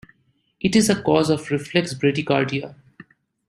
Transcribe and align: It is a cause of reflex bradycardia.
It 0.59 0.75
is 0.75 0.89
a 0.89 0.99
cause 0.99 1.29
of 1.29 1.51
reflex 1.51 1.93
bradycardia. 1.93 2.73